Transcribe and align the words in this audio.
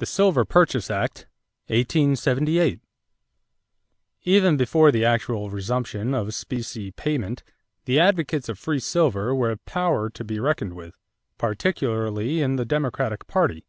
=The 0.00 0.04
Silver 0.04 0.44
Purchase 0.44 0.90
Act 0.90 1.28
(1878).= 1.70 2.80
Even 4.24 4.58
before 4.58 4.92
the 4.92 5.06
actual 5.06 5.48
resumption 5.48 6.12
of 6.12 6.34
specie 6.34 6.90
payment, 6.90 7.42
the 7.86 7.98
advocates 7.98 8.50
of 8.50 8.58
free 8.58 8.80
silver 8.80 9.34
were 9.34 9.50
a 9.52 9.56
power 9.56 10.10
to 10.10 10.24
be 10.24 10.38
reckoned 10.38 10.74
with, 10.74 10.98
particularly 11.38 12.42
in 12.42 12.56
the 12.56 12.66
Democratic 12.66 13.26
party. 13.26 13.64